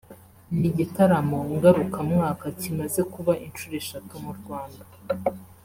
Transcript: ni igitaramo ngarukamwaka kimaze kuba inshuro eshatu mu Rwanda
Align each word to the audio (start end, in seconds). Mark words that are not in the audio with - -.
ni 0.59 0.65
igitaramo 0.71 1.39
ngarukamwaka 1.53 2.45
kimaze 2.59 3.01
kuba 3.13 3.33
inshuro 3.45 3.73
eshatu 3.81 4.13
mu 4.23 4.31
Rwanda 4.39 4.83